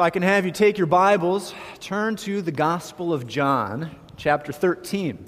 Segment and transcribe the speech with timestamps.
[0.00, 4.50] If I can have you take your Bibles, turn to the Gospel of John, chapter
[4.50, 5.22] 13.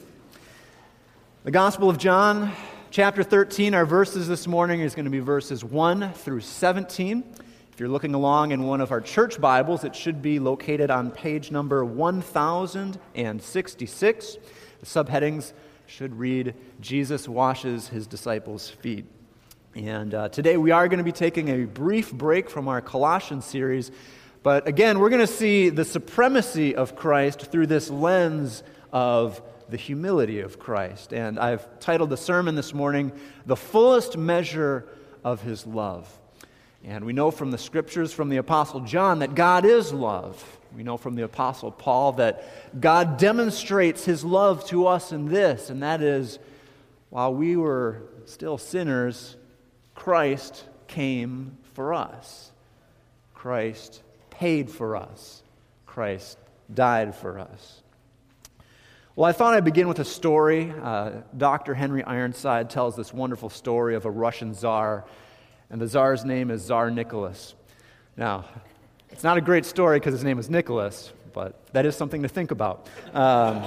[1.45, 2.53] The Gospel of John,
[2.91, 7.23] chapter 13, our verses this morning is going to be verses 1 through 17.
[7.71, 11.11] If you're looking along in one of our church Bibles, it should be located on
[11.11, 14.37] page number 1066.
[14.81, 15.53] The subheadings
[15.85, 19.05] should read Jesus washes his disciples' feet.
[19.75, 23.45] And uh, today we are going to be taking a brief break from our Colossians
[23.45, 23.91] series
[24.43, 28.63] but again, we're going to see the supremacy of Christ through this lens
[28.93, 31.13] of the humility of Christ.
[31.13, 33.13] And I've titled the sermon this morning,
[33.47, 34.87] The Fullest Measure
[35.25, 36.09] of His Love.
[36.85, 40.45] And we know from the scriptures from the Apostle John that God is love.
[40.75, 45.71] We know from the Apostle Paul that God demonstrates his love to us in this,
[45.71, 46.39] and that is
[47.11, 49.37] while we were still sinners,
[49.95, 52.51] Christ came for us.
[53.35, 55.43] Christ paid for us,
[55.87, 56.39] Christ
[56.73, 57.83] died for us.
[59.15, 60.73] Well, I thought I'd begin with a story.
[60.83, 61.75] Uh, Dr.
[61.75, 65.05] Henry Ironside tells this wonderful story of a Russian czar,
[65.69, 67.55] and the czar's name is Tsar Nicholas.
[68.17, 68.47] Now,
[69.11, 72.29] it's not a great story because his name is Nicholas, but that is something to
[72.29, 72.89] think about.
[73.13, 73.63] Um,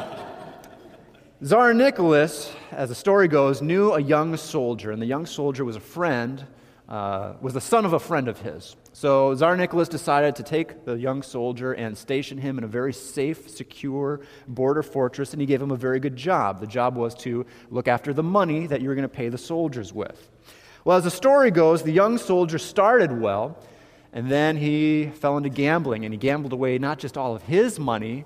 [1.44, 5.76] Tsar Nicholas, as the story goes, knew a young soldier, and the young soldier was
[5.76, 6.44] a friend,
[6.90, 8.76] uh, was the son of a friend of his.
[8.96, 12.94] So Tsar Nicholas decided to take the young soldier and station him in a very
[12.94, 16.62] safe, secure border fortress, and he gave him a very good job.
[16.62, 19.38] The job was to look after the money that you were going to pay the
[19.38, 20.30] soldiers with.
[20.86, 23.62] Well, as the story goes, the young soldier started well,
[24.14, 27.78] and then he fell into gambling, and he gambled away not just all of his
[27.78, 28.24] money,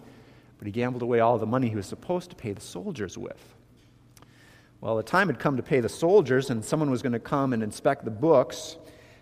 [0.60, 3.56] but he gambled away all the money he was supposed to pay the soldiers with.
[4.82, 7.54] Well, the time had come to pay the soldiers, and someone was going to come
[7.54, 8.78] and inspect the books.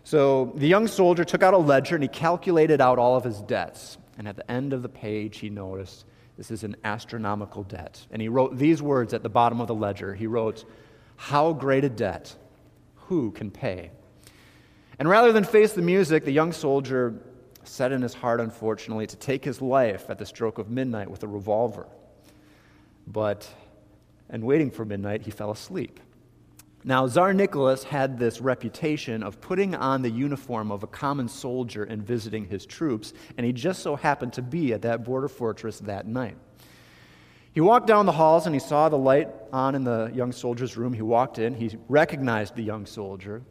[0.07, 3.41] So the young soldier took out a ledger and he calculated out all of his
[3.41, 3.97] debts.
[4.17, 6.05] And at the end of the page, he noticed
[6.37, 8.05] this is an astronomical debt.
[8.09, 10.15] And he wrote these words at the bottom of the ledger.
[10.15, 10.63] He wrote,
[11.17, 12.33] How great a debt!
[13.07, 13.91] Who can pay?
[14.97, 17.13] And rather than face the music, the young soldier
[17.65, 21.23] set in his heart, unfortunately, to take his life at the stroke of midnight with
[21.23, 21.85] a revolver.
[23.05, 23.45] But,
[24.29, 25.99] and waiting for midnight, he fell asleep.
[26.87, 31.83] Now, Tsar Nicholas had this reputation of putting on the uniform of a common soldier
[31.83, 35.79] and visiting his troops, and he just so happened to be at that border fortress
[35.79, 36.37] that night.
[37.51, 40.77] He walked down the halls and he saw the light on in the young soldier's
[40.77, 40.93] room.
[40.93, 43.41] He walked in, he recognized the young soldier,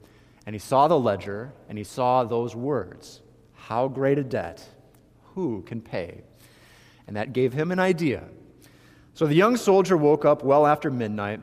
[0.46, 3.20] and he saw the ledger, and he saw those words
[3.52, 4.66] How great a debt!
[5.34, 6.22] Who can pay?
[7.06, 8.24] And that gave him an idea.
[9.12, 11.42] So the young soldier woke up well after midnight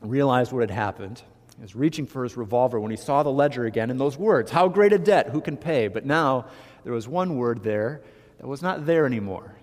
[0.00, 1.22] realized what had happened.
[1.56, 4.50] He was reaching for his revolver when he saw the ledger again and those words
[4.50, 5.88] How great a debt, who can pay?
[5.88, 6.46] But now
[6.84, 8.02] there was one word there
[8.38, 9.54] that was not there anymore.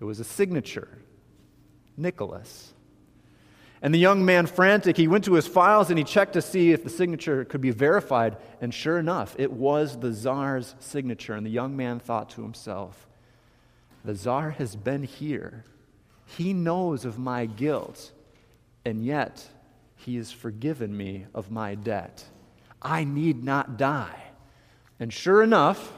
[0.00, 0.98] It was a signature
[1.96, 2.72] Nicholas.
[3.82, 6.72] And the young man, frantic, he went to his files and he checked to see
[6.72, 8.36] if the signature could be verified.
[8.60, 11.34] And sure enough, it was the czar's signature.
[11.34, 13.08] And the young man thought to himself,
[14.04, 15.64] The czar has been here.
[16.26, 18.12] He knows of my guilt.
[18.84, 19.48] And yet,
[20.04, 22.24] he has forgiven me of my debt.
[22.80, 24.22] I need not die.
[24.98, 25.92] And sure enough,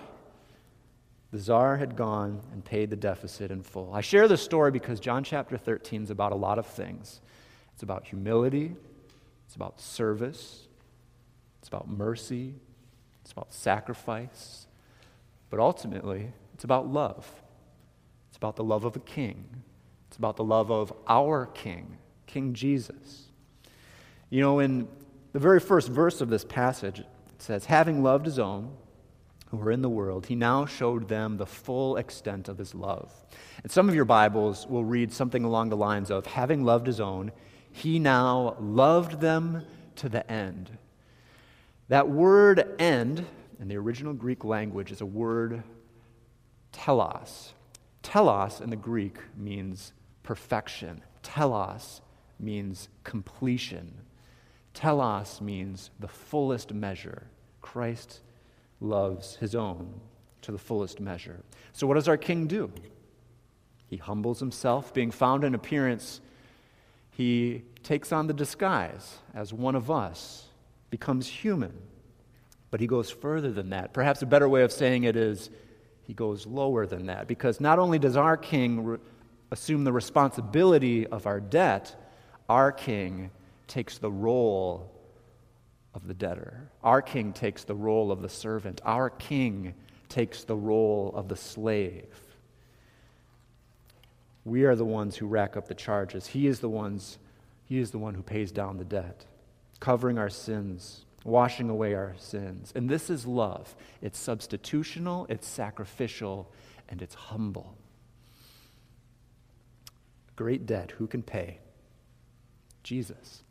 [1.31, 3.93] the czar had gone and paid the deficit in full.
[3.95, 7.21] I share this story because John chapter 13 is about a lot of things.
[7.75, 8.75] It's about humility,
[9.47, 10.67] it's about service,
[11.61, 12.55] it's about mercy,
[13.23, 14.67] it's about sacrifice,
[15.49, 17.31] but ultimately, it's about love.
[18.29, 19.45] It's about the love of a king,
[20.09, 23.22] it's about the love of our king, King Jesus.
[24.33, 24.89] You know, in
[25.35, 27.07] the very first verse of this passage, it
[27.37, 28.75] says, Having loved his own
[29.51, 33.13] who were in the world, he now showed them the full extent of his love.
[33.63, 36.99] And some of your Bibles will read something along the lines of, Having loved his
[36.99, 37.31] own,
[37.73, 39.67] he now loved them
[39.97, 40.79] to the end.
[41.89, 43.27] That word end
[43.61, 45.63] in the original Greek language is a word
[46.73, 47.53] telos.
[48.03, 49.93] Telos in the Greek means
[50.23, 52.01] perfection, telos
[52.41, 53.93] means completion.
[54.75, 57.25] Telos means the fullest measure.
[57.61, 58.21] Christ
[58.81, 60.01] loves his own
[60.43, 61.41] to the fullest measure.
[61.73, 62.73] So, what does our King do?
[63.87, 66.21] He humbles himself, being found in appearance.
[67.11, 70.47] He takes on the disguise as one of us,
[70.91, 71.73] becomes human.
[72.71, 73.93] But he goes further than that.
[73.93, 75.51] Perhaps a better way of saying it is
[76.05, 77.29] he goes lower than that.
[77.29, 78.99] Because not only does our King re-
[79.51, 81.95] assume the responsibility of our debt,
[82.49, 83.31] our King
[83.73, 84.93] takes the role
[85.95, 86.69] of the debtor.
[86.85, 88.83] Our king takes the role of the servant.
[88.85, 89.73] Our king
[90.11, 92.15] takes the role of the slave.
[94.45, 96.27] We are the ones who rack up the charges.
[96.27, 97.19] He is the ones
[97.65, 99.25] he is the one who pays down the debt,
[99.81, 102.71] covering our sins, washing away our sins.
[102.75, 103.75] And this is love.
[104.03, 106.53] It's substitutional, it's sacrificial,
[106.91, 107.79] and it's humble.
[110.37, 111.61] Great debt, who can pay?
[112.83, 113.43] Jesus.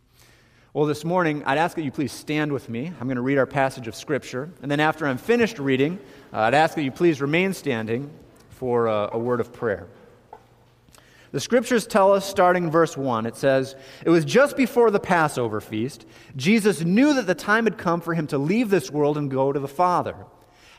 [0.73, 2.93] Well, this morning, I'd ask that you please stand with me.
[2.97, 4.49] I'm going to read our passage of Scripture.
[4.61, 5.99] And then, after I'm finished reading,
[6.31, 8.09] uh, I'd ask that you please remain standing
[8.51, 9.87] for uh, a word of prayer.
[11.33, 13.75] The Scriptures tell us, starting verse 1, it says,
[14.05, 16.05] It was just before the Passover feast.
[16.37, 19.51] Jesus knew that the time had come for him to leave this world and go
[19.51, 20.15] to the Father.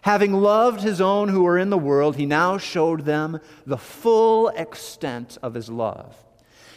[0.01, 4.49] Having loved his own who were in the world, he now showed them the full
[4.49, 6.17] extent of his love.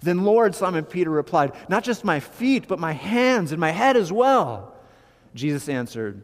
[0.00, 3.96] Then, Lord, Simon Peter replied, Not just my feet, but my hands and my head
[3.96, 4.74] as well.
[5.34, 6.22] Jesus answered,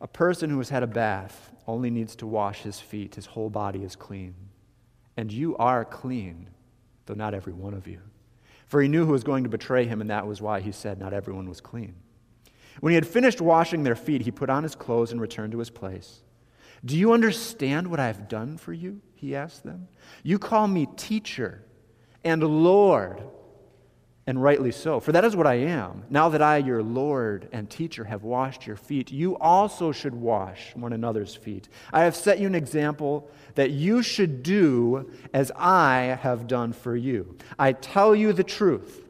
[0.00, 3.16] A person who has had a bath only needs to wash his feet.
[3.16, 4.34] His whole body is clean.
[5.16, 6.48] And you are clean,
[7.06, 8.00] though not every one of you.
[8.66, 10.98] For he knew who was going to betray him, and that was why he said,
[10.98, 11.94] Not everyone was clean.
[12.80, 15.58] When he had finished washing their feet, he put on his clothes and returned to
[15.58, 16.20] his place.
[16.84, 19.00] Do you understand what I have done for you?
[19.16, 19.88] He asked them.
[20.22, 21.64] You call me teacher
[22.28, 23.22] and Lord,
[24.26, 26.04] and rightly so, for that is what I am.
[26.10, 30.76] Now that I, your Lord and teacher, have washed your feet, you also should wash
[30.76, 31.70] one another's feet.
[31.90, 36.94] I have set you an example that you should do as I have done for
[36.94, 37.36] you.
[37.58, 39.08] I tell you the truth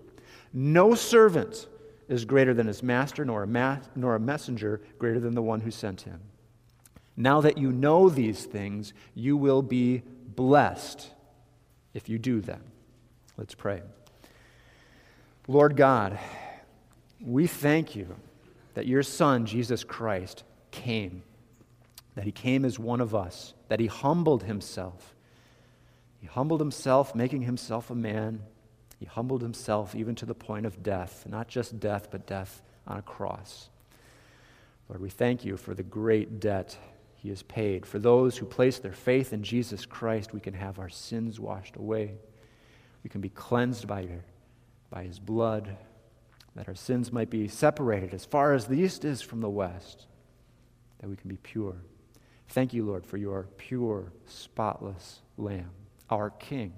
[0.52, 1.66] no servant
[2.08, 5.60] is greater than his master, nor a, ma- nor a messenger greater than the one
[5.60, 6.20] who sent him.
[7.16, 10.02] Now that you know these things, you will be
[10.36, 11.10] blessed
[11.92, 12.62] if you do them.
[13.38, 13.82] Let's pray.
[15.46, 16.18] Lord God,
[17.20, 18.16] we thank you
[18.74, 20.42] that your Son, Jesus Christ,
[20.72, 21.22] came,
[22.16, 25.14] that he came as one of us, that he humbled himself.
[26.20, 28.42] He humbled himself, making himself a man.
[28.98, 32.98] He humbled himself even to the point of death, not just death, but death on
[32.98, 33.68] a cross.
[34.88, 36.76] Lord, we thank you for the great debt
[37.14, 37.86] he has paid.
[37.86, 41.76] For those who place their faith in Jesus Christ, we can have our sins washed
[41.76, 42.14] away.
[43.08, 44.22] We can be cleansed by, your,
[44.90, 45.78] by his blood,
[46.54, 50.04] that our sins might be separated as far as the east is from the west,
[50.98, 51.76] that we can be pure.
[52.48, 55.70] Thank you, Lord, for your pure, spotless Lamb,
[56.10, 56.74] our King.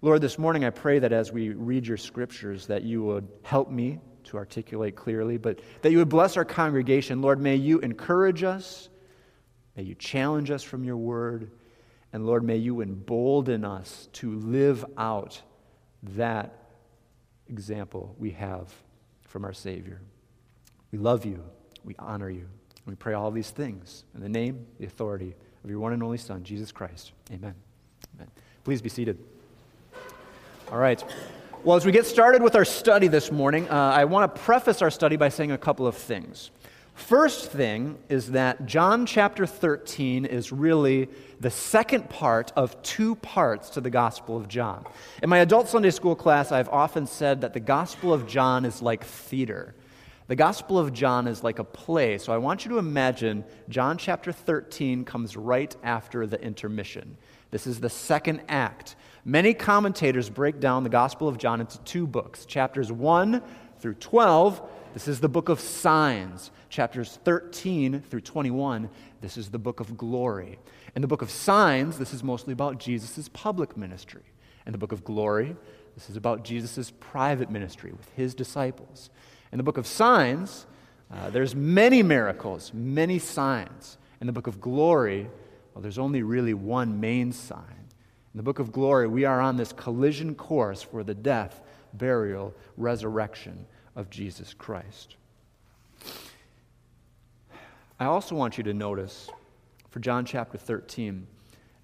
[0.00, 3.68] Lord, this morning I pray that as we read your scriptures, that you would help
[3.68, 7.20] me to articulate clearly, but that you would bless our congregation.
[7.20, 8.90] Lord, may you encourage us,
[9.76, 11.50] may you challenge us from your word,
[12.12, 15.40] and Lord, may you embolden us to live out
[16.02, 16.54] that
[17.48, 18.72] example we have
[19.26, 20.00] from our Savior.
[20.90, 21.42] We love you.
[21.84, 22.46] We honor you.
[22.84, 26.18] We pray all these things in the name, the authority of your one and only
[26.18, 27.12] Son, Jesus Christ.
[27.30, 27.54] Amen.
[28.16, 28.28] Amen.
[28.64, 29.18] Please be seated.
[30.70, 31.02] All right.
[31.64, 34.82] Well, as we get started with our study this morning, uh, I want to preface
[34.82, 36.50] our study by saying a couple of things.
[36.94, 41.08] First thing is that John chapter 13 is really
[41.40, 44.84] the second part of two parts to the Gospel of John.
[45.22, 48.82] In my adult Sunday school class, I've often said that the Gospel of John is
[48.82, 49.74] like theater.
[50.28, 52.18] The Gospel of John is like a play.
[52.18, 57.16] So I want you to imagine John chapter 13 comes right after the intermission.
[57.50, 58.96] This is the second act.
[59.24, 63.42] Many commentators break down the Gospel of John into two books chapters 1
[63.78, 64.62] through 12.
[64.94, 68.88] This is the book of signs chapters 13 through 21,
[69.20, 70.58] this is the book of glory.
[70.96, 74.22] In the book of signs, this is mostly about Jesus' public ministry.
[74.66, 75.54] In the book of glory,
[75.94, 79.10] this is about Jesus' private ministry with his disciples.
[79.52, 80.66] In the book of signs,
[81.12, 83.98] uh, there's many miracles, many signs.
[84.22, 85.28] In the book of glory,
[85.74, 87.86] well, there's only really one main sign,
[88.32, 91.60] In the book of glory, we are on this collision course for the death,
[91.92, 95.16] burial, resurrection of Jesus Christ.
[98.02, 99.30] I also want you to notice
[99.90, 101.24] for John chapter 13,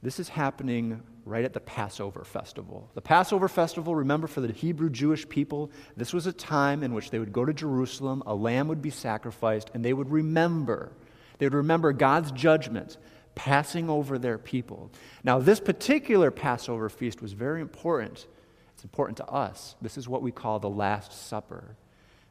[0.02, 2.90] this is happening right at the Passover festival.
[2.94, 7.10] The Passover festival, remember, for the Hebrew Jewish people, this was a time in which
[7.10, 10.90] they would go to Jerusalem, a lamb would be sacrificed, and they would remember.
[11.38, 12.96] They would remember God's judgment
[13.36, 14.90] passing over their people.
[15.22, 18.26] Now, this particular Passover feast was very important.
[18.74, 19.76] It's important to us.
[19.80, 21.76] This is what we call the Last Supper.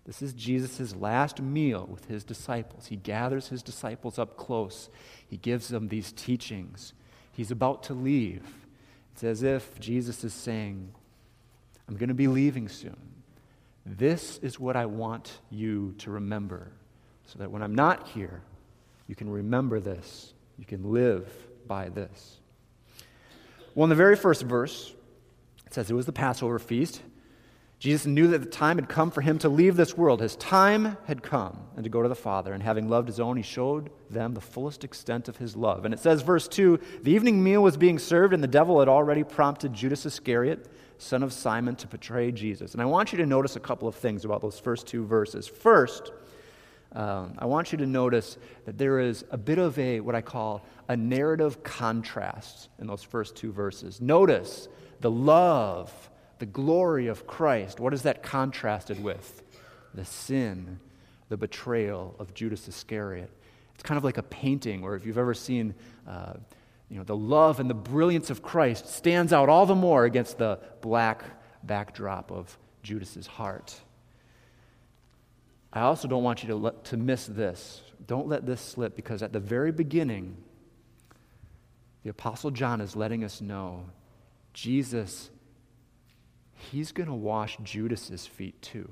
[0.08, 2.88] This is Jesus' last meal with his disciples.
[2.88, 4.90] He gathers his disciples up close,
[5.28, 6.94] he gives them these teachings.
[7.34, 8.44] He's about to leave.
[9.14, 10.92] It's as if Jesus is saying,
[11.88, 12.98] I'm going to be leaving soon.
[13.86, 16.72] This is what I want you to remember,
[17.26, 18.42] so that when I'm not here,
[19.08, 20.34] you can remember this.
[20.58, 21.30] You can live
[21.68, 22.38] by this.
[23.76, 24.94] Well, in the very first verse,
[25.66, 27.02] it says it was the Passover feast.
[27.80, 30.20] Jesus knew that the time had come for him to leave this world.
[30.20, 32.54] His time had come and to go to the Father.
[32.54, 35.86] And having loved his own, he showed them the fullest extent of his love.
[35.86, 38.90] And it says, verse 2 the evening meal was being served, and the devil had
[38.90, 40.68] already prompted Judas Iscariot,
[40.98, 42.74] son of Simon, to betray Jesus.
[42.74, 45.48] And I want you to notice a couple of things about those first two verses.
[45.48, 46.12] First,
[46.94, 50.22] um, I want you to notice that there is a bit of a, what I
[50.22, 54.02] call, a narrative contrast in those first two verses.
[54.02, 54.68] Notice
[55.00, 55.92] the love,
[56.40, 57.80] the glory of Christ.
[57.80, 59.44] What is that contrasted with?
[59.94, 60.80] The sin,
[61.30, 63.32] the betrayal of Judas Iscariot.
[63.74, 65.76] It's kind of like a painting, or if you've ever seen,
[66.08, 66.34] uh,
[66.90, 70.38] you know, the love and the brilliance of Christ stands out all the more against
[70.38, 71.24] the black
[71.64, 73.80] backdrop of Judas's heart.
[75.72, 77.82] I also don't want you to, let, to miss this.
[78.06, 80.38] Don't let this slip because at the very beginning,
[82.04, 83.86] the Apostle John is letting us know
[84.54, 85.30] Jesus,
[86.72, 88.90] he's going to wash Judas's feet too.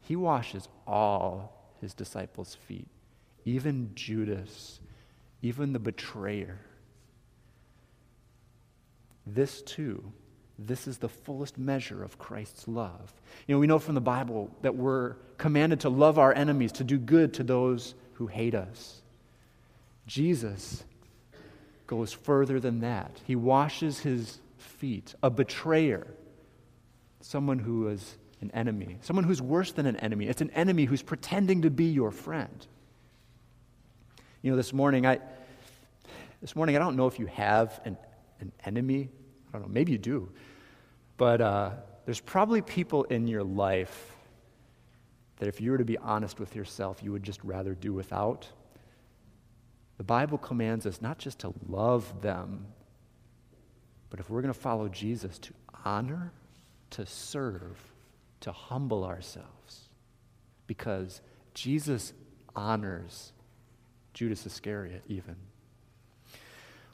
[0.00, 2.88] He washes all his disciples' feet,
[3.44, 4.80] even Judas,
[5.42, 6.60] even the betrayer.
[9.26, 10.12] This too
[10.58, 13.12] this is the fullest measure of Christ's love.
[13.46, 16.84] You know, we know from the Bible that we're commanded to love our enemies, to
[16.84, 19.02] do good to those who hate us.
[20.06, 20.84] Jesus
[21.86, 23.20] goes further than that.
[23.26, 26.06] He washes his feet, a betrayer,
[27.26, 30.26] someone who is an enemy, someone who's worse than an enemy.
[30.26, 32.66] It's an enemy who's pretending to be your friend.
[34.42, 35.18] You know, this morning I
[36.40, 37.96] this morning I don't know if you have an,
[38.40, 39.08] an enemy
[39.48, 40.30] I don't know, maybe you do.
[41.16, 41.70] But uh,
[42.04, 44.12] there's probably people in your life
[45.38, 48.46] that if you were to be honest with yourself, you would just rather do without.
[49.98, 52.66] The Bible commands us not just to love them,
[54.10, 55.54] but if we're going to follow Jesus, to
[55.84, 56.32] honor,
[56.90, 57.76] to serve,
[58.40, 59.88] to humble ourselves.
[60.66, 61.20] Because
[61.54, 62.12] Jesus
[62.54, 63.32] honors
[64.14, 65.36] Judas Iscariot, even.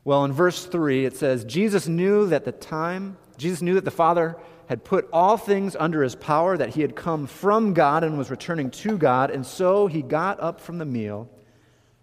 [0.05, 3.91] Well, in verse 3, it says, Jesus knew that the time, Jesus knew that the
[3.93, 8.19] Father had put all things under his power, that he had come from God and
[8.19, 9.31] was returning to God.
[9.31, 11.31] And so he got up from the meal,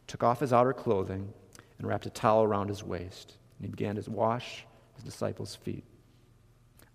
[0.07, 1.33] took off his outer clothing,
[1.77, 3.33] and wrapped a towel around his waist.
[3.57, 4.65] And he began to wash
[4.95, 5.83] his disciples' feet.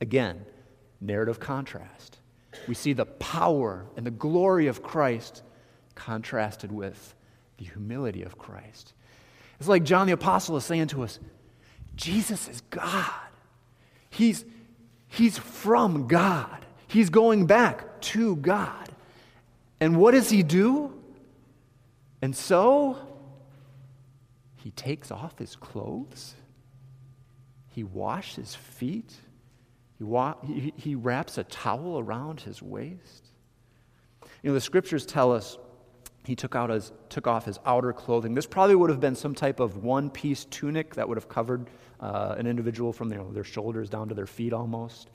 [0.00, 0.44] Again,
[1.00, 2.18] narrative contrast.
[2.68, 5.42] We see the power and the glory of Christ
[5.94, 7.14] contrasted with
[7.58, 8.94] the humility of Christ.
[9.58, 11.18] It's like John the Apostle is saying to us
[11.94, 13.10] Jesus is God.
[14.10, 14.44] He's,
[15.08, 16.64] he's from God.
[16.86, 18.88] He's going back to God.
[19.80, 20.92] And what does he do?
[22.22, 22.96] And so
[24.56, 26.34] he takes off his clothes,
[27.68, 29.12] he washes his feet,
[29.98, 33.28] he, wa- he, he wraps a towel around his waist.
[34.42, 35.58] You know, the scriptures tell us
[36.24, 38.34] he took, out his, took off his outer clothing.
[38.34, 41.68] This probably would have been some type of one piece tunic that would have covered
[42.00, 45.10] uh, an individual from you know, their shoulders down to their feet almost.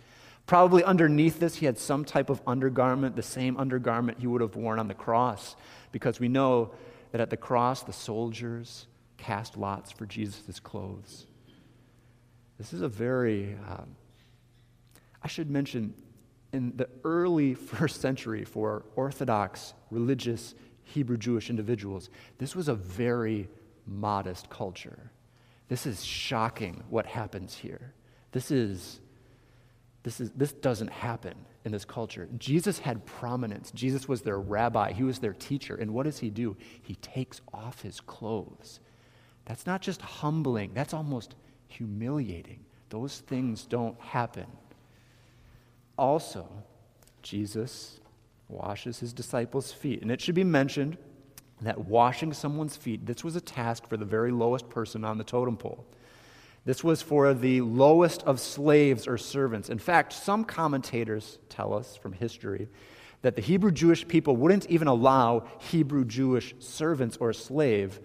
[0.46, 4.56] Probably underneath this, he had some type of undergarment, the same undergarment he would have
[4.56, 5.56] worn on the cross,
[5.92, 6.72] because we know
[7.12, 11.26] that at the cross, the soldiers cast lots for Jesus' clothes.
[12.58, 13.96] This is a very, um,
[15.22, 15.94] I should mention,
[16.54, 23.48] in the early first century for Orthodox religious Hebrew Jewish individuals, this was a very
[23.86, 25.12] modest culture.
[25.68, 27.94] This is shocking what happens here.
[28.32, 29.00] This is
[30.04, 31.36] this is this doesn't happen
[31.66, 32.28] in this culture.
[32.38, 33.72] Jesus had prominence.
[33.72, 35.76] Jesus was their rabbi, he was their teacher.
[35.76, 36.56] And what does he do?
[36.82, 38.80] He takes off his clothes.
[39.46, 41.36] That's not just humbling, that's almost
[41.68, 42.66] humiliating.
[42.90, 44.48] Those things don't happen.
[46.00, 46.48] Also,
[47.22, 48.00] Jesus
[48.48, 50.02] washes his disciples' feet.
[50.02, 50.98] And it should be mentioned
[51.62, 55.26] that washing someone's feet, this was a task for the very lowest person on the
[55.26, 55.86] totem pole.
[56.64, 59.70] This was for the lowest of slaves or servants.
[59.70, 62.70] In fact, some commentators tell us from history
[63.22, 68.00] that the Hebrew Jewish people wouldn't even allow Hebrew Jewish servants or slaves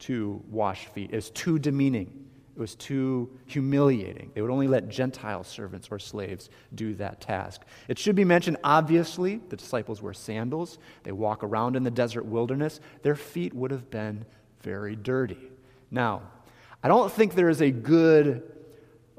[0.00, 1.10] to wash feet.
[1.12, 2.25] It was too demeaning.
[2.56, 4.30] It was too humiliating.
[4.32, 7.60] They would only let Gentile servants or slaves do that task.
[7.86, 10.78] It should be mentioned, obviously, the disciples wear sandals.
[11.02, 12.80] They walk around in the desert wilderness.
[13.02, 14.24] Their feet would have been
[14.62, 15.50] very dirty.
[15.90, 16.22] Now,
[16.82, 18.42] I don't think there is a good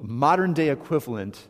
[0.01, 1.47] modern day equivalent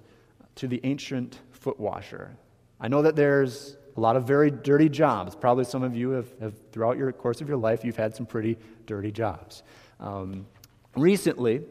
[0.55, 2.35] to the ancient foot washer.
[2.81, 5.35] I know that there's a lot of very dirty jobs.
[5.35, 8.25] Probably some of you have, have throughout your course of your life, you've had some
[8.25, 9.63] pretty dirty jobs.
[10.01, 10.45] Um,
[10.95, 11.61] recently,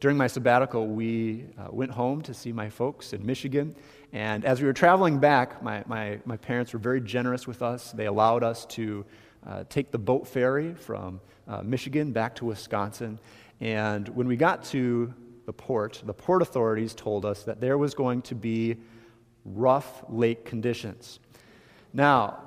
[0.00, 3.74] during my sabbatical, we uh, went home to see my folks in Michigan.
[4.12, 7.90] And as we were traveling back, my, my, my parents were very generous with us.
[7.92, 9.04] They allowed us to
[9.46, 13.18] uh, take the boat ferry from uh, Michigan back to Wisconsin.
[13.60, 15.12] And when we got to
[15.46, 18.76] the port, the port authorities told us that there was going to be
[19.44, 21.18] rough lake conditions.
[21.92, 22.38] Now,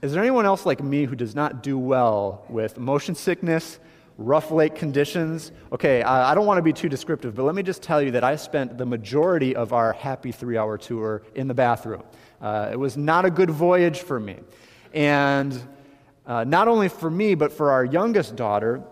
[0.00, 3.78] is there anyone else like me who does not do well with motion sickness,
[4.22, 5.52] rough lake conditions?
[5.72, 8.12] Okay, I, I don't want to be too descriptive, but let me just tell you
[8.12, 12.02] that I spent the majority of our happy three hour tour in the bathroom.
[12.40, 14.36] Uh, it was not a good voyage for me.
[14.94, 15.60] And
[16.26, 18.82] uh, not only for me, but for our youngest daughter,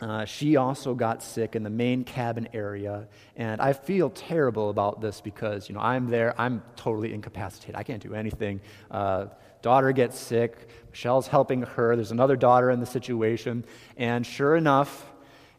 [0.00, 5.00] uh, she also got sick in the main cabin area, and I feel terrible about
[5.00, 7.76] this because you know I'm there, I'm totally incapacitated.
[7.76, 8.60] I can't do anything.
[8.90, 9.26] Uh,
[9.62, 10.68] daughter gets sick.
[10.90, 11.96] Michelle's helping her.
[11.96, 13.64] There's another daughter in the situation,
[13.96, 15.06] and sure enough,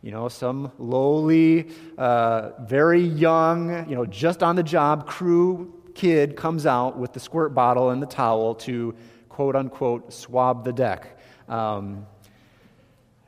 [0.03, 6.35] you know, some lowly, uh, very young, you know, just on the job crew kid
[6.35, 8.93] comes out with the squirt bottle and the towel to
[9.29, 11.17] quote unquote swab the deck.
[11.49, 12.05] Um,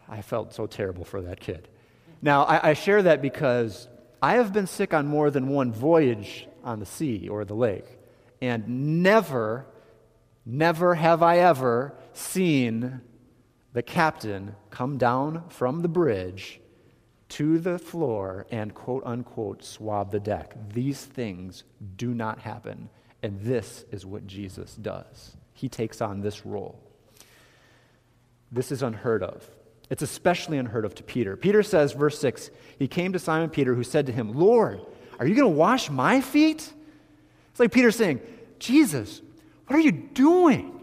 [0.09, 1.67] I felt so terrible for that kid.
[2.21, 3.87] Now, I, I, share that because
[4.21, 7.85] I have been sick on more than one voyage on the sea or the lake,
[8.41, 9.65] and never,
[10.45, 13.01] never have I ever seen
[13.71, 16.59] the captain come down from the bridge
[17.29, 20.55] to the floor and quote unquote swab the deck.
[20.73, 21.63] These things
[21.95, 22.89] do not happen,
[23.21, 25.37] and this is what Jesus does.
[25.53, 26.81] He takes on this role.
[28.51, 29.47] This is unheard of.
[29.89, 31.35] It's especially unheard of to Peter.
[31.35, 34.81] Peter says, verse 6, he came to Simon Peter, who said to him, Lord,
[35.19, 36.71] are you going to wash my feet?
[37.51, 38.21] It's like Peter saying,
[38.59, 39.21] Jesus,
[39.67, 40.79] what are you doing?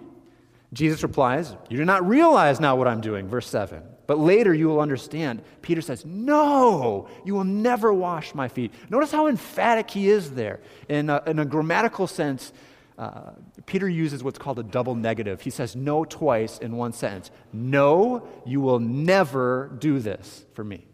[0.72, 3.82] Jesus replies, You do not realize now what I'm doing, verse 7.
[4.06, 5.42] But later you will understand.
[5.62, 8.72] Peter says, No, you will never wash my feet.
[8.90, 10.60] Notice how emphatic he is there.
[10.88, 12.52] In a, in a grammatical sense,
[12.98, 13.32] uh,
[13.66, 15.42] Peter uses what's called a double negative.
[15.42, 17.30] He says no twice in one sentence.
[17.52, 20.86] No, you will never do this for me.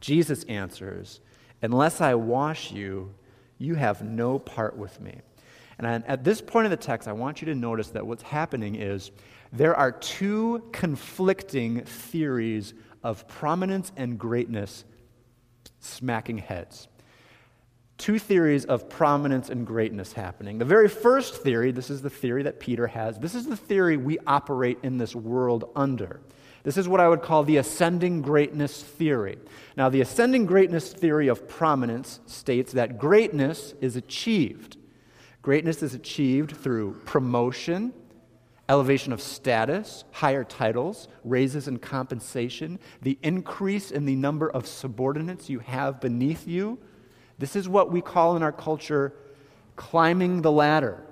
[0.00, 1.20] Jesus answers,
[1.62, 3.14] Unless I wash you,
[3.58, 5.20] you have no part with me.
[5.78, 8.74] And at this point in the text, I want you to notice that what's happening
[8.74, 9.10] is
[9.52, 14.84] there are two conflicting theories of prominence and greatness
[15.80, 16.88] smacking heads
[17.98, 20.58] two theories of prominence and greatness happening.
[20.58, 23.96] The very first theory, this is the theory that Peter has, this is the theory
[23.96, 26.20] we operate in this world under.
[26.62, 29.38] This is what I would call the ascending greatness theory.
[29.76, 34.76] Now, the ascending greatness theory of prominence states that greatness is achieved.
[35.42, 37.92] Greatness is achieved through promotion,
[38.68, 45.48] elevation of status, higher titles, raises in compensation, the increase in the number of subordinates
[45.48, 46.78] you have beneath you,
[47.38, 49.12] this is what we call in our culture
[49.76, 51.04] climbing the ladder.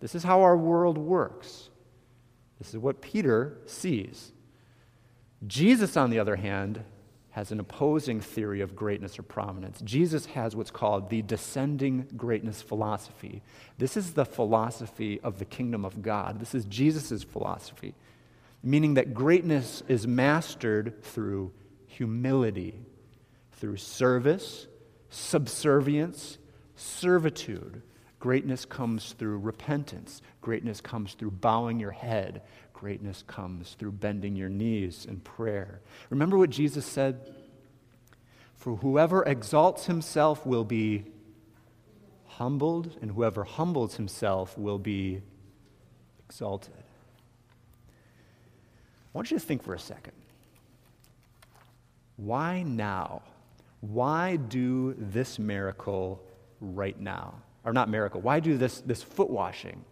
[0.00, 1.68] This is how our world works.
[2.58, 4.32] This is what Peter sees.
[5.46, 6.84] Jesus, on the other hand,
[7.30, 9.80] has an opposing theory of greatness or prominence.
[9.82, 13.40] Jesus has what's called the descending greatness philosophy.
[13.78, 16.40] This is the philosophy of the kingdom of God.
[16.40, 17.94] This is Jesus' philosophy,
[18.62, 21.52] meaning that greatness is mastered through
[21.86, 22.80] humility,
[23.52, 24.66] through service,
[25.10, 26.38] subservience,
[26.76, 27.82] servitude.
[28.18, 30.22] Greatness comes through repentance.
[30.40, 32.42] Greatness comes through bowing your head.
[32.72, 35.80] Greatness comes through bending your knees in prayer.
[36.08, 37.34] Remember what Jesus said?
[38.54, 41.04] For whoever exalts himself will be
[42.26, 45.20] humbled, and whoever humbles himself will be
[46.26, 46.74] exalted.
[49.12, 50.12] I want you to think for a second.
[52.16, 53.22] Why now?
[53.80, 56.22] Why do this miracle
[56.60, 57.42] right now?
[57.64, 59.84] Or not miracle, why do this, this foot washing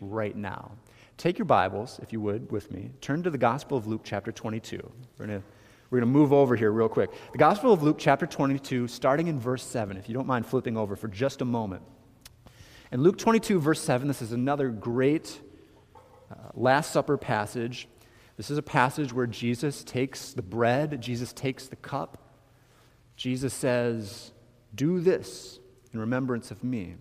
[0.00, 0.72] right now?
[1.16, 2.90] Take your Bibles, if you would, with me.
[3.00, 4.76] Turn to the Gospel of Luke, chapter 22.
[5.18, 5.46] We're going to
[5.90, 7.10] we're going to move over here real quick.
[7.30, 10.76] The Gospel of Luke, chapter 22, starting in verse 7, if you don't mind flipping
[10.76, 11.82] over for just a moment.
[12.90, 15.40] In Luke 22, verse 7, this is another great
[16.32, 17.86] uh, Last Supper passage.
[18.36, 22.23] This is a passage where Jesus takes the bread, Jesus takes the cup.
[23.16, 24.32] Jesus says,
[24.74, 25.58] Do this
[25.92, 26.94] in remembrance of me.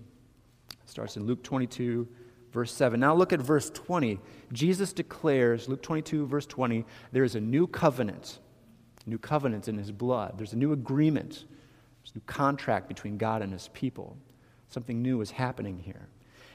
[0.72, 2.08] It starts in Luke 22,
[2.52, 3.00] verse 7.
[3.00, 4.20] Now look at verse 20.
[4.52, 8.40] Jesus declares, Luke 22, verse 20, there is a new covenant
[9.06, 10.38] new covenant in his blood.
[10.38, 11.46] There's a new agreement.
[12.02, 14.18] There's a new contract between God and his people.
[14.70, 16.08] Something new is happening here.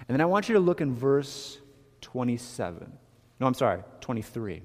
[0.09, 1.59] And then I want you to look in verse
[2.01, 2.93] 27.
[3.41, 4.63] No, I'm sorry, 23.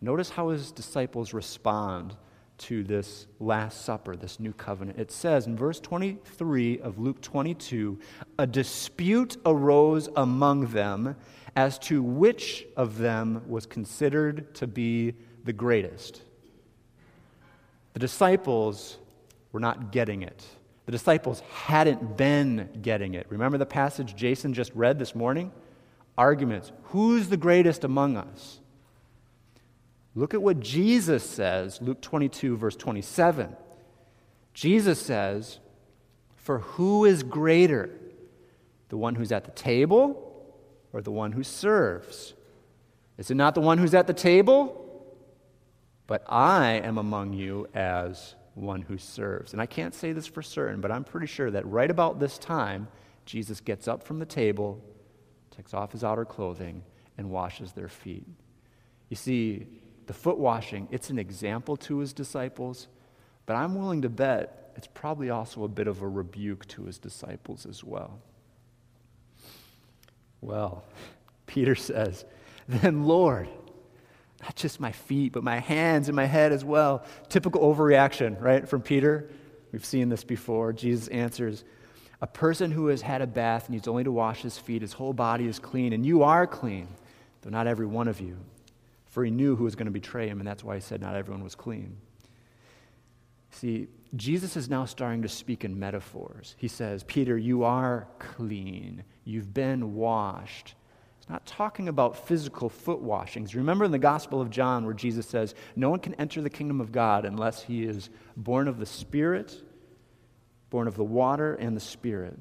[0.00, 2.16] Notice how his disciples respond
[2.58, 4.98] to this Last Supper, this new covenant.
[4.98, 7.98] It says in verse 23 of Luke 22
[8.38, 11.16] a dispute arose among them
[11.56, 15.14] as to which of them was considered to be
[15.44, 16.22] the greatest.
[17.92, 18.98] The disciples
[19.52, 20.44] were not getting it.
[20.86, 23.26] The disciples hadn't been getting it.
[23.30, 25.52] Remember the passage Jason just read this morning?
[26.18, 26.72] Arguments.
[26.84, 28.60] Who's the greatest among us?
[30.14, 33.56] Look at what Jesus says, Luke 22, verse 27.
[34.52, 35.58] Jesus says,
[36.36, 37.90] For who is greater,
[38.88, 40.54] the one who's at the table
[40.92, 42.34] or the one who serves?
[43.18, 44.84] Is it not the one who's at the table?
[46.06, 49.52] but I am among you as one who serves.
[49.52, 52.38] And I can't say this for certain, but I'm pretty sure that right about this
[52.38, 52.88] time,
[53.24, 54.82] Jesus gets up from the table,
[55.50, 56.82] takes off his outer clothing,
[57.16, 58.26] and washes their feet.
[59.08, 59.66] You see,
[60.06, 62.88] the foot washing, it's an example to his disciples,
[63.46, 66.98] but I'm willing to bet it's probably also a bit of a rebuke to his
[66.98, 68.18] disciples as well.
[70.40, 70.84] Well,
[71.46, 72.24] Peter says,
[72.68, 73.48] Then, Lord,
[74.42, 77.04] not just my feet, but my hands and my head as well.
[77.28, 79.30] Typical overreaction, right, from Peter.
[79.72, 80.72] We've seen this before.
[80.72, 81.64] Jesus answers,
[82.20, 84.82] A person who has had a bath needs only to wash his feet.
[84.82, 86.88] His whole body is clean, and you are clean,
[87.42, 88.36] though not every one of you.
[89.14, 91.14] For he knew who was going to betray him, and that's why he said not
[91.14, 91.98] everyone was clean.
[93.52, 96.56] See, Jesus is now starting to speak in metaphors.
[96.58, 99.04] He says, Peter, you are clean.
[99.22, 100.74] You've been washed.
[101.20, 103.54] He's not talking about physical foot washings.
[103.54, 106.80] Remember in the Gospel of John where Jesus says, No one can enter the kingdom
[106.80, 109.62] of God unless he is born of the Spirit,
[110.70, 112.36] born of the water and the Spirit.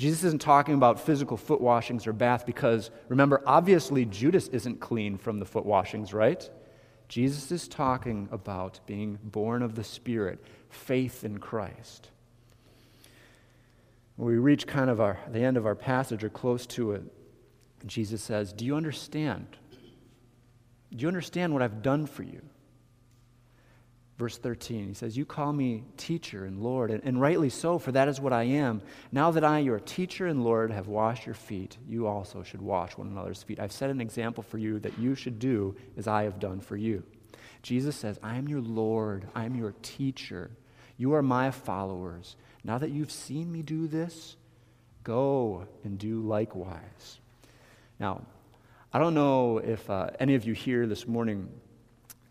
[0.00, 5.18] Jesus isn't talking about physical foot washings or bath because, remember, obviously Judas isn't clean
[5.18, 6.48] from the foot washings, right?
[7.10, 12.08] Jesus is talking about being born of the Spirit, faith in Christ.
[14.16, 17.02] When we reach kind of our, the end of our passage or close to it,
[17.84, 19.58] Jesus says, Do you understand?
[19.70, 22.40] Do you understand what I've done for you?
[24.20, 27.90] Verse 13, he says, You call me teacher and Lord, and, and, rightly so, for
[27.92, 28.82] that is what I am.
[29.10, 32.98] Now that I, your teacher and Lord, have washed your feet, you also should wash
[32.98, 33.58] one another's feet.
[33.58, 36.76] I've set an example for you that you should do as I have done for
[36.76, 37.02] you.
[37.62, 40.50] Jesus says, I am your Lord, I am your teacher.
[40.98, 42.36] You are my followers.
[42.62, 44.36] Now that you've seen me do this,
[45.02, 47.20] go and do likewise.
[47.98, 48.26] Now,
[48.92, 51.48] I don't know if uh, any of you here this morning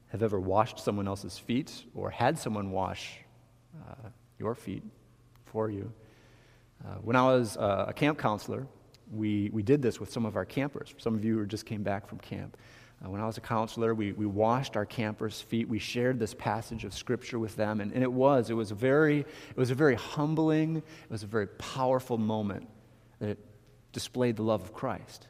[0.10, 3.20] have ever washed someone else's feet or had someone wash
[3.88, 4.84] uh, your feet
[5.46, 5.92] for you.
[6.86, 8.68] Uh, when I was uh, a camp counselor,
[9.12, 10.94] we, we did this with some of our campers.
[10.98, 12.58] Some of you who just came back from camp.
[13.04, 15.68] Uh, when I was a counselor, we, we washed our campers' feet.
[15.68, 18.50] We shared this passage of Scripture with them, and, and it was.
[18.50, 22.68] It was, a very, it was a very humbling, it was a very powerful moment
[23.20, 23.38] that
[23.94, 25.28] displayed the love of Christ.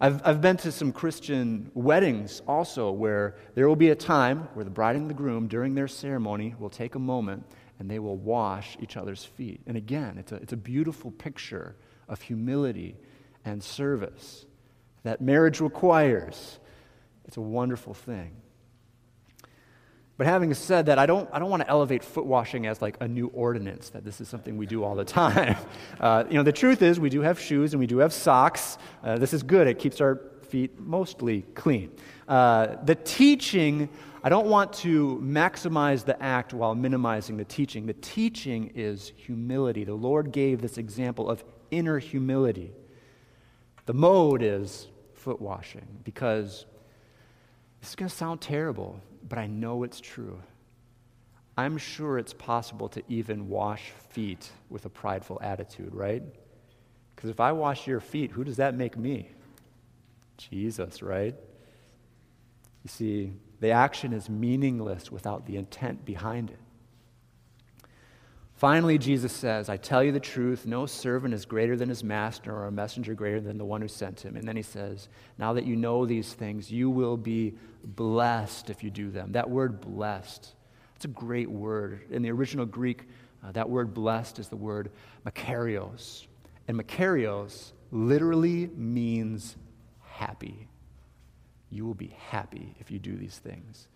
[0.00, 4.64] I've, I've been to some Christian weddings also where there will be a time where
[4.64, 7.44] the bride and the groom, during their ceremony, will take a moment
[7.78, 9.60] and they will wash each other's feet.
[9.66, 11.76] And again, it's a, it's a beautiful picture
[12.08, 12.96] of humility
[13.44, 14.46] and service
[15.04, 16.58] that marriage requires.
[17.24, 18.32] It's a wonderful thing.
[20.16, 22.96] But having said that, I don't, I don't want to elevate foot washing as like
[23.00, 25.56] a new ordinance, that this is something we do all the time.
[25.98, 28.78] Uh, you know, the truth is, we do have shoes and we do have socks.
[29.02, 31.90] Uh, this is good, it keeps our feet mostly clean.
[32.28, 33.88] Uh, the teaching,
[34.22, 37.86] I don't want to maximize the act while minimizing the teaching.
[37.86, 39.82] The teaching is humility.
[39.82, 42.72] The Lord gave this example of inner humility.
[43.86, 46.66] The mode is foot washing because
[47.80, 50.38] this is going to sound terrible but I know it's true.
[51.56, 56.22] I'm sure it's possible to even wash feet with a prideful attitude, right?
[57.14, 59.30] Because if I wash your feet, who does that make me?
[60.36, 61.34] Jesus, right?
[62.82, 66.58] You see, the action is meaningless without the intent behind it.
[68.64, 72.50] Finally, Jesus says, I tell you the truth, no servant is greater than his master
[72.50, 74.36] or a messenger greater than the one who sent him.
[74.36, 78.82] And then he says, Now that you know these things, you will be blessed if
[78.82, 79.32] you do them.
[79.32, 80.54] That word blessed,
[80.96, 82.06] it's a great word.
[82.08, 83.06] In the original Greek,
[83.46, 84.92] uh, that word blessed is the word
[85.26, 86.26] makarios.
[86.66, 89.58] And makarios literally means
[90.00, 90.68] happy.
[91.68, 93.88] You will be happy if you do these things.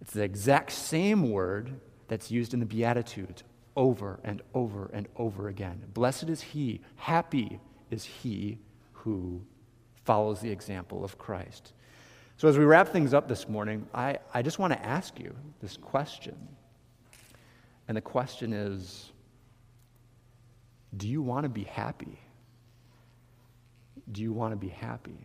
[0.00, 3.44] It's the exact same word that's used in the Beatitudes
[3.76, 5.82] over and over and over again.
[5.94, 8.58] Blessed is he, happy is he
[8.92, 9.42] who
[10.04, 11.72] follows the example of Christ.
[12.36, 15.34] So, as we wrap things up this morning, I, I just want to ask you
[15.60, 16.36] this question.
[17.86, 19.10] And the question is
[20.96, 22.18] Do you want to be happy?
[24.10, 25.18] Do you want to be happy?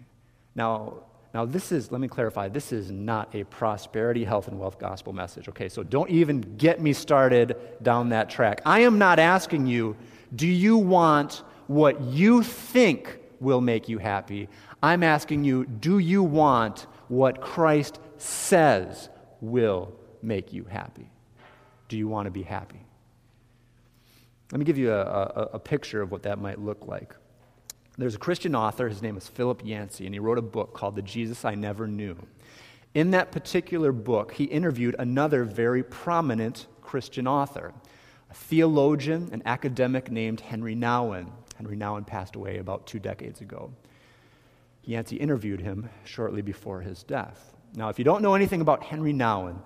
[0.56, 1.04] Now,
[1.36, 5.12] now, this is, let me clarify, this is not a prosperity, health, and wealth gospel
[5.12, 5.68] message, okay?
[5.68, 8.62] So don't even get me started down that track.
[8.66, 9.98] I am not asking you,
[10.34, 14.48] do you want what you think will make you happy?
[14.82, 19.10] I'm asking you, do you want what Christ says
[19.42, 21.10] will make you happy?
[21.90, 22.80] Do you want to be happy?
[24.54, 27.14] Let me give you a, a, a picture of what that might look like.
[27.98, 30.98] There's a Christian author, his name is Philip Yancey, and he wrote a book called
[30.98, 32.18] The Jesus I Never Knew.
[32.94, 37.74] In that particular book, he interviewed another very prominent Christian author,
[38.30, 41.32] a theologian, an academic named Henri Nouwen.
[41.58, 43.72] Henri Nouwen passed away about two decades ago.
[44.84, 47.54] Yancey interviewed him shortly before his death.
[47.76, 49.58] Now, if you don't know anything about Henri Nouwen,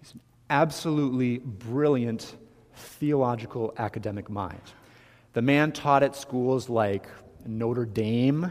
[0.00, 2.36] he's an absolutely brilliant
[2.74, 4.60] theological academic mind.
[5.32, 7.06] The man taught at schools like
[7.46, 8.50] Notre Dame,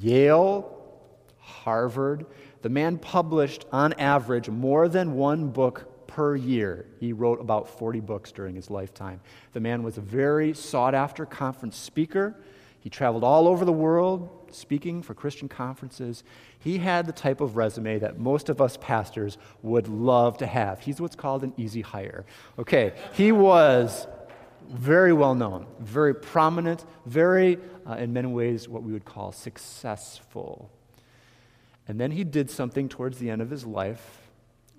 [0.00, 0.74] Yale,
[1.38, 2.26] Harvard.
[2.62, 6.86] The man published, on average, more than one book per year.
[6.98, 9.20] He wrote about 40 books during his lifetime.
[9.52, 12.34] The man was a very sought after conference speaker.
[12.80, 16.24] He traveled all over the world speaking for Christian conferences.
[16.58, 20.80] He had the type of resume that most of us pastors would love to have.
[20.80, 22.24] He's what's called an easy hire.
[22.58, 24.06] Okay, he was
[24.70, 30.70] very well known, very prominent, very, uh, in many ways, what we would call successful.
[31.86, 34.30] And then he did something towards the end of his life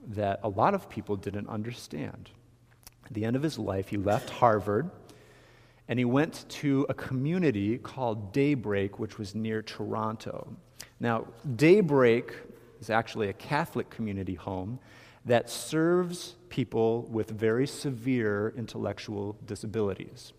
[0.08, 2.30] that a lot of people didn't understand.
[3.06, 4.92] At the end of his life, he left Harvard
[5.88, 10.56] and he went to a community called Daybreak, which was near Toronto.
[11.00, 11.26] Now,
[11.56, 12.32] Daybreak
[12.80, 14.80] is actually a Catholic community home
[15.26, 20.34] that serves people with very severe intellectual disabilities.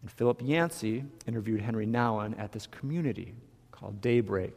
[0.00, 3.34] And Philip Yancey interviewed Henri Nouwen at this community
[3.72, 4.56] called Daybreak.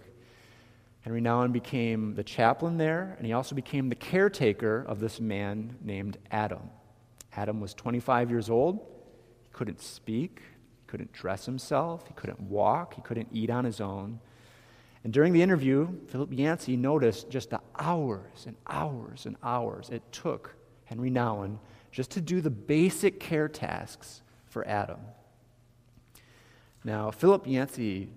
[1.03, 5.75] Henri Nouwen became the chaplain there, and he also became the caretaker of this man
[5.81, 6.69] named Adam.
[7.35, 8.75] Adam was 25 years old.
[8.75, 10.43] He couldn't speak,
[10.79, 14.19] he couldn't dress himself, he couldn't walk, he couldn't eat on his own.
[15.03, 20.03] And during the interview, Philip Yancey noticed just the hours and hours and hours it
[20.11, 21.57] took Henri Nouwen
[21.91, 24.99] just to do the basic care tasks for Adam.
[26.83, 28.09] Now, Philip Yancey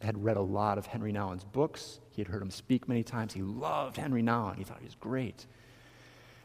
[0.00, 2.00] had read a lot of Henri Nouwen's books.
[2.10, 3.32] He had heard him speak many times.
[3.32, 4.56] He loved Henri Nouwen.
[4.56, 5.46] He thought he was great.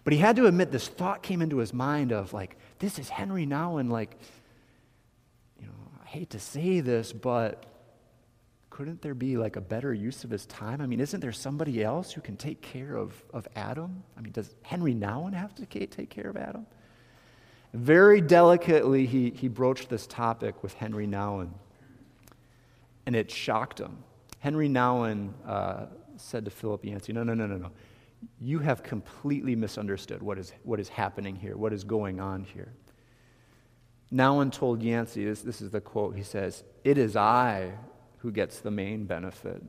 [0.04, 3.10] But he had to admit this thought came into his mind of like, this is
[3.10, 4.18] Henri Nouwen, like,
[5.60, 7.66] you know, I hate to say this, but
[8.74, 10.82] couldn't there be like a better use of his time?
[10.82, 14.02] I mean, isn't there somebody else who can take care of, of Adam?
[14.18, 16.66] I mean, does Henri Nouwen have to take care of Adam?
[17.76, 21.52] Very delicately, he, he broached this topic with Henri Nouwen,
[23.06, 23.96] and it shocked him.
[24.40, 25.86] Henri Nouwen uh,
[26.18, 27.70] said to Philip Yancey, No, no, no, no, no.
[28.42, 32.74] You have completely misunderstood what is, what is happening here, what is going on here.
[34.12, 37.74] Nouwen told Yancey, this, this is the quote, he says, It is I
[38.24, 39.62] who gets the main benefit.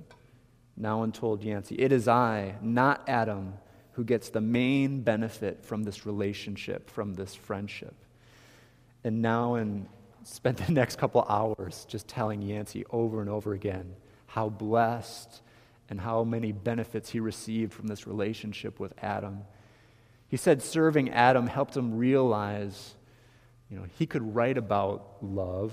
[0.80, 3.54] Nouwen told Yancey, It is I, not Adam,
[3.92, 7.94] who gets the main benefit from this relationship, from this friendship.
[9.02, 9.86] And Nouwen
[10.22, 15.42] spent the next couple hours just telling Yancey over and over again how blessed
[15.90, 19.42] and how many benefits he received from this relationship with Adam.
[20.28, 22.94] He said serving Adam helped him realize,
[23.68, 25.72] you know, he could write about love,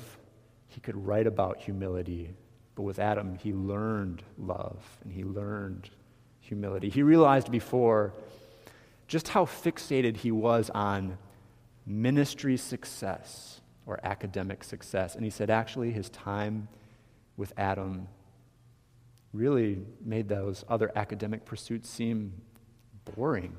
[0.67, 2.34] he could write about humility,
[2.75, 5.89] but with Adam, he learned love and he learned
[6.39, 6.89] humility.
[6.89, 8.13] He realized before
[9.07, 11.17] just how fixated he was on
[11.86, 15.15] ministry success or academic success.
[15.15, 16.67] And he said, actually, his time
[17.36, 18.07] with Adam
[19.34, 22.34] really made those other academic pursuits seem
[23.15, 23.55] boring.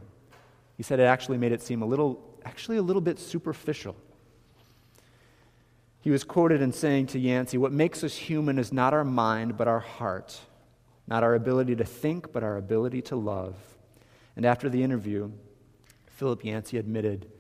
[0.76, 3.96] He said it actually made it seem a little, actually a little bit superficial.
[6.02, 9.56] He was quoted in saying to Yancey, What makes us human is not our mind,
[9.56, 10.38] but our heart,
[11.06, 13.56] not our ability to think, but our ability to love.
[14.34, 15.30] And after the interview,
[16.08, 17.30] Philip Yancey admitted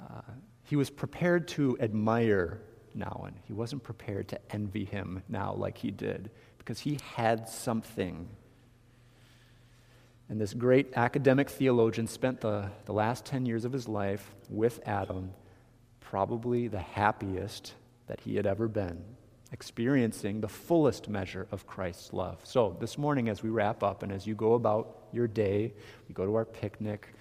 [0.00, 0.22] uh,
[0.64, 2.60] he was prepared to admire
[2.96, 3.34] Nouwen.
[3.44, 8.28] He wasn't prepared to envy him now like he did, because he had something.
[10.28, 14.80] And this great academic theologian spent the, the last 10 years of his life with
[14.84, 15.30] Adam,
[16.00, 17.74] probably the happiest
[18.06, 19.02] that he had ever been,
[19.52, 22.38] experiencing the fullest measure of Christ's love.
[22.44, 25.72] So, this morning, as we wrap up and as you go about your day,
[26.08, 27.14] you go to our picnic,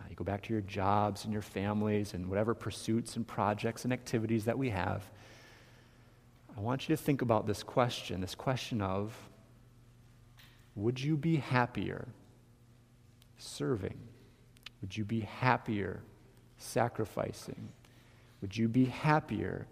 [0.00, 3.84] uh, you go back to your jobs and your families and whatever pursuits and projects
[3.84, 5.10] and activities that we have,
[6.56, 9.16] I want you to think about this question this question of
[10.74, 12.08] would you be happier
[13.38, 13.98] serving?
[14.80, 16.00] Would you be happier
[16.58, 17.68] sacrificing?
[18.40, 19.66] Would you be happier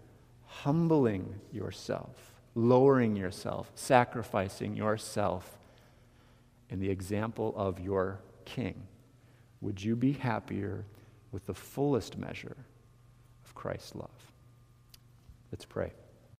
[0.49, 5.57] humbling yourself, lowering yourself, sacrificing yourself
[6.69, 8.83] in the example of your king?
[9.61, 10.85] Would you be happier
[11.31, 12.57] with the fullest measure
[13.45, 14.09] of Christ's love?
[15.51, 15.91] Let's pray.